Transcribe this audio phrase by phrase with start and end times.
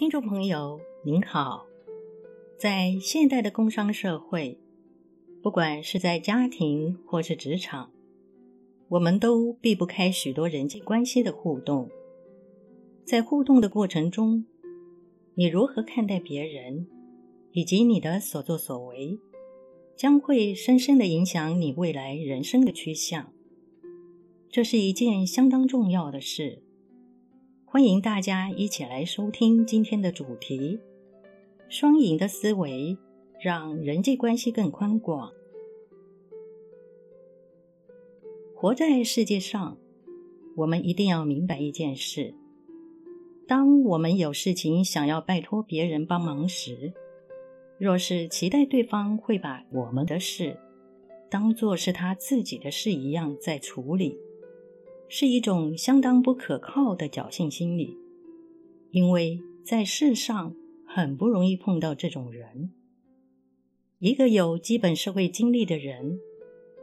[0.00, 1.66] 听众朋友您好，
[2.56, 4.58] 在现代的工商社会，
[5.42, 7.92] 不管是在家庭或是职场，
[8.88, 11.90] 我们都避不开许多人际关系的互动。
[13.04, 14.46] 在互动的过程中，
[15.34, 16.86] 你如何看待别人，
[17.52, 19.18] 以及你的所作所为，
[19.94, 23.34] 将会深深的影响你未来人生的趋向。
[24.48, 26.62] 这是一件相当重要的事。
[27.72, 30.80] 欢迎大家一起来收听今天的主题：
[31.68, 32.98] 双赢的思维，
[33.40, 35.30] 让人际关系更宽广。
[38.56, 39.78] 活在世界上，
[40.56, 42.34] 我们一定要明白一件事：
[43.46, 46.92] 当我们有事情想要拜托别人帮忙时，
[47.78, 50.58] 若是期待对方会把我们的事
[51.30, 54.18] 当作是他自己的事一样在处理，
[55.12, 57.98] 是一种相当不可靠的侥幸心理，
[58.92, 60.54] 因为在世上
[60.86, 62.70] 很不容易碰到这种人。
[63.98, 66.20] 一个有基本社会经历的人，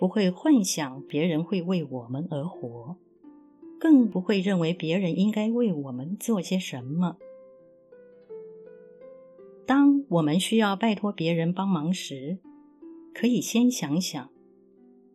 [0.00, 2.96] 不会幻想别人会为我们而活，
[3.78, 7.18] 更不会认为别人应该为我们做些什么。
[9.64, 12.38] 当我们需要拜托别人帮忙时，
[13.14, 14.28] 可以先想想。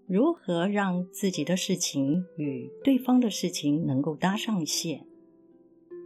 [0.05, 5.05] 如何让自己的事情与对方的事情能够搭上线？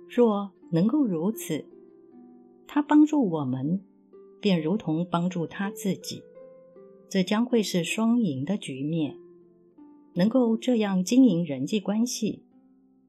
[0.07, 1.65] 若能够如此，
[2.67, 3.81] 他帮助我们，
[4.39, 6.21] 便如同帮助他自己，
[7.09, 9.17] 这将会是双赢的局面。
[10.13, 12.43] 能够这样经营人际关系，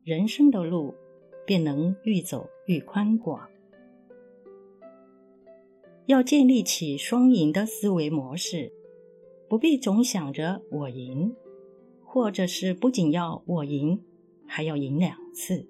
[0.04, 0.94] 人生的路
[1.46, 3.46] 便能愈走愈宽广。
[6.06, 8.72] 要建立起双赢的思维模式。
[9.48, 11.34] 不必总想着我赢，
[12.04, 14.02] 或者是不仅要我赢，
[14.46, 15.66] 还要赢两次。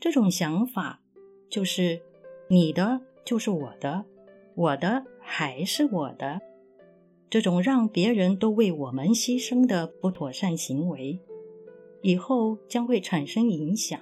[0.00, 1.00] 这种想法
[1.48, 2.02] 就是
[2.48, 4.04] 你的就是我的，
[4.54, 6.40] 我的还是我的。
[7.28, 11.18] 这种让别人都为我们牺牲的不妥善行为，
[12.02, 14.00] 以后将会产生影响，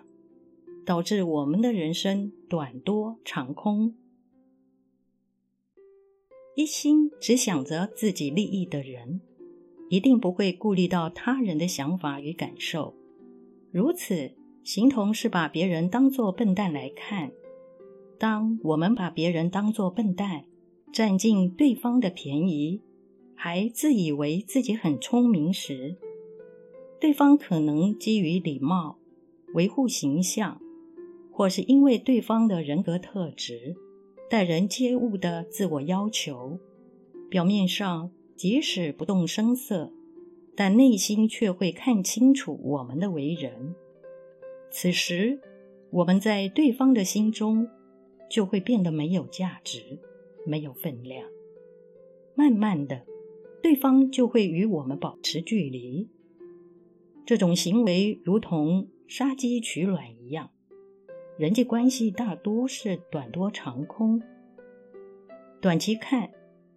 [0.85, 3.95] 导致我们的人生短多长空。
[6.57, 9.21] 一心只想着自己利益的人，
[9.89, 12.95] 一定不会顾虑到他人的想法与感受。
[13.73, 14.31] 如此，
[14.63, 17.33] 形同是把别人当作笨蛋来看。
[18.21, 20.45] 当我们把别人当作笨蛋，
[20.93, 22.81] 占尽对方的便宜，
[23.35, 25.97] 还自以为自己很聪明时，
[27.01, 28.97] 对方可能基于礼貌、
[29.55, 30.61] 维护形象，
[31.33, 33.75] 或是因为对方的人格特质。
[34.35, 36.59] 待人接物的自我要求，
[37.31, 39.93] 表面上即使不动声色，
[40.57, 43.77] 但内心却会看清楚我们的为人。
[44.73, 45.39] 此时，
[45.93, 47.69] 我们在对方的心中
[48.29, 50.01] 就会变得没有价值，
[50.45, 51.29] 没有分量。
[52.35, 53.07] 慢慢的，
[53.63, 56.09] 对方就会与我们保持距离。
[57.25, 60.51] 这种行为如同杀鸡取卵一样。
[61.37, 64.23] 人际关系大多是短多长空，
[65.61, 66.31] 短期看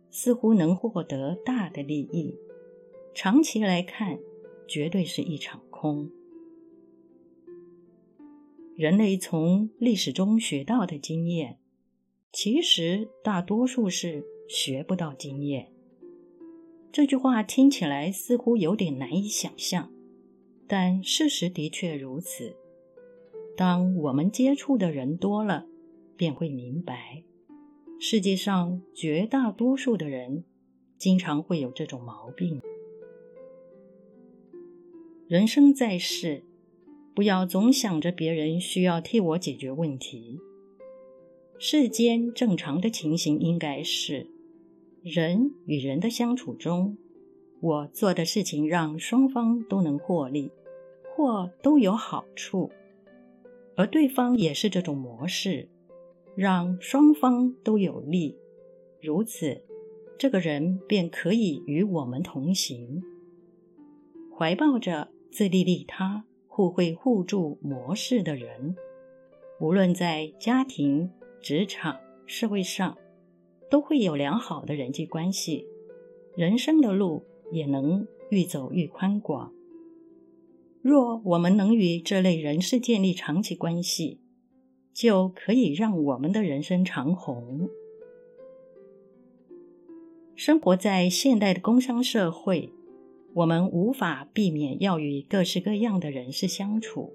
[0.10, 2.34] 似乎能获得大的利益，
[3.14, 4.18] 长期来看
[4.68, 6.10] 绝对是一场空。
[8.76, 11.60] 人类从历史中学到的经验，
[12.32, 15.72] 其实大多数是学不到经验。
[16.92, 19.92] 这句话听起来似乎有点难以想象，
[20.68, 22.56] 但事实的确如此。
[23.58, 25.66] 当我们接触的人多了，
[26.16, 27.24] 便会明白，
[28.00, 30.44] 世界上绝大多数的人
[31.00, 32.62] 经常会有这种毛病。
[35.28, 36.44] 人生在世，
[37.16, 40.40] 不要总想着别人需要替我解决问题。
[41.58, 44.28] 世间正常的情形应该是，
[45.02, 46.96] 人与人的相处中，
[47.60, 50.52] 我做的事情让双方都能获利，
[51.16, 52.70] 或都有好处。
[53.78, 55.70] 而对方也是这种模式，
[56.36, 58.36] 让双方都有利，
[59.00, 59.62] 如此，
[60.18, 63.04] 这个人便可以与我们同行。
[64.36, 68.76] 怀抱着自利利他、互惠互助模式的人，
[69.60, 72.98] 无论在家庭、职场、社会上，
[73.70, 75.68] 都会有良好的人际关系，
[76.36, 79.54] 人生的路也能愈走愈宽广。
[80.88, 84.22] 若我们能与这类人士建立长期关系，
[84.94, 87.68] 就可以让我们的人生长红。
[90.34, 92.72] 生活在现代的工商社会，
[93.34, 97.12] 我们无法避免要与各式各样的人士相处，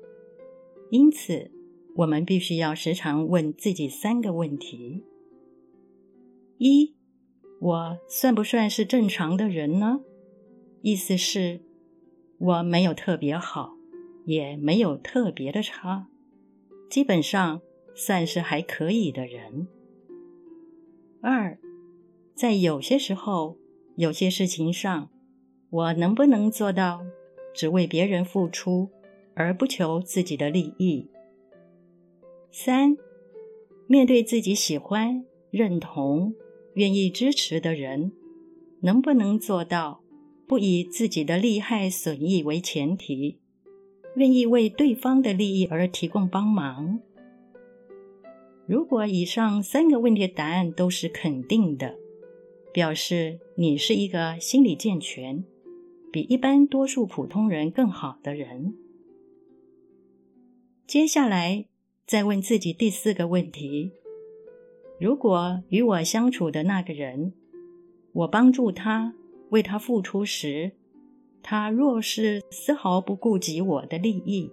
[0.91, 1.51] 因此，
[1.97, 5.03] 我们必须要时常问自己三个问题：
[6.59, 6.95] 一，
[7.59, 10.03] 我算不算是正常的人呢？
[10.83, 11.63] 意思是，
[12.45, 13.77] 我没有特别好，
[14.25, 16.09] 也没有特别的差，
[16.91, 17.61] 基本上
[17.95, 19.69] 算是还可以的人。
[21.21, 21.57] 二，
[22.35, 23.57] 在有些时候，
[23.95, 25.09] 有些事情上，
[25.71, 27.07] 我能不能做到
[27.55, 28.91] 只为别人付出，
[29.35, 31.07] 而不求自己的利益？
[32.51, 32.97] 三，
[33.87, 36.35] 面对自己喜欢、认同、
[36.75, 38.11] 愿意支持的人，
[38.81, 40.02] 能不能做到
[40.53, 43.39] 不以自己的利害损益为前提，
[44.17, 47.01] 愿意为对方的利益而提供帮忙？
[48.67, 51.97] 如果以上三个问题的答案都是肯定的，
[52.71, 55.43] 表示你是一个心理健全、
[56.13, 58.75] 比一般多数普通人更好的人。
[60.87, 61.65] 接下来。
[62.05, 63.93] 再问自己第四个问题：
[65.01, 67.33] 如果与我相处的那个人，
[68.13, 69.15] 我帮助他、
[69.53, 70.73] 为他付出时，
[71.43, 74.51] 他若是丝毫不顾及我的利益，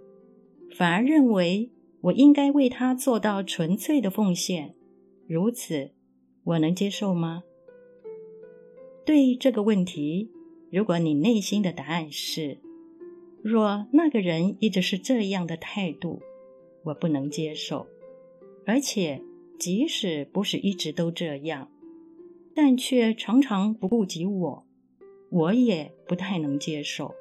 [0.75, 4.75] 反而认为我应该为他做到纯粹的奉献，
[5.25, 5.91] 如此，
[6.43, 7.43] 我能接受吗？
[9.05, 10.29] 对这个问题，
[10.69, 12.59] 如果你内心的答案是，
[13.41, 16.21] 若那个人一直是这样的态度，
[16.83, 17.87] 我不能接受，
[18.65, 19.21] 而且
[19.57, 21.71] 即使不是一直都这样，
[22.53, 24.65] 但却常常不顾及我，
[25.29, 27.13] 我也不太能接受。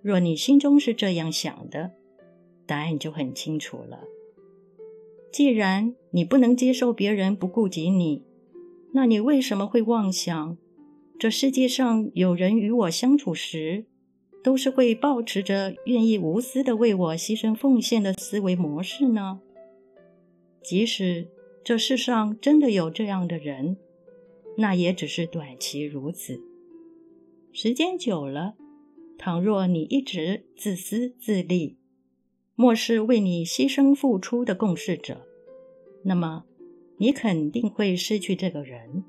[0.00, 1.92] 若你心中是这样想的，
[2.66, 4.00] 答案就很清楚了。
[5.30, 8.22] 既然你不能接受别人不顾及你，
[8.92, 10.56] 那你为什么会妄想
[11.18, 13.84] 这世界上有人与我相处时，
[14.42, 19.40] 都是会抱持着愿意无私的为我牺牲奉献的思维模式呢？
[20.62, 21.28] 即使
[21.62, 23.76] 这世上真的有这样的人，
[24.56, 26.40] 那也只是短期如此。
[27.52, 28.54] 时间久了，
[29.16, 31.76] 倘若你一直自私自利，
[32.54, 35.26] 漠视为你牺牲付出的共事者，
[36.04, 36.44] 那么
[36.98, 39.02] 你肯定会失去这个人，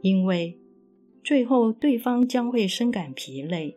[0.00, 0.58] 因为
[1.22, 3.76] 最后对方将会深感疲累。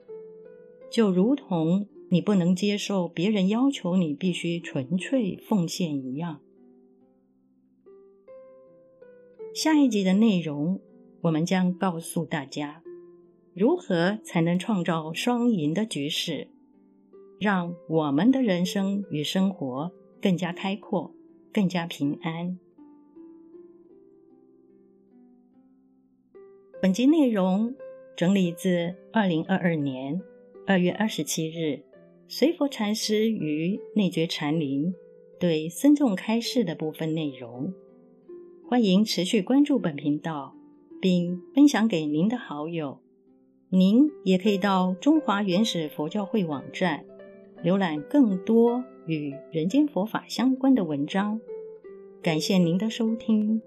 [0.90, 6.40] 就如同你不能接受别人要求你必须纯粹奉献一样。
[9.54, 10.80] 下一集的内容，
[11.22, 12.84] 我们将告诉大家，
[13.56, 16.50] 如何才能创造双赢的局势，
[17.40, 21.16] 让我们的人生与生活更加开阔，
[21.54, 22.60] 更加平安。
[26.82, 27.74] 本集内容
[28.18, 30.22] 整理自二零二二年。
[30.68, 31.84] 二月二十七日，
[32.28, 34.94] 随佛禅师于内觉禅林
[35.40, 37.72] 对僧众开示的部分内容。
[38.68, 40.56] 欢迎持续关注本频道，
[41.00, 43.00] 并分享给您的好友。
[43.70, 47.06] 您也可以到中华原始佛教会网站
[47.64, 51.42] 浏览更多与人间佛法相关的文章。
[52.22, 53.62] 感谢您的收听。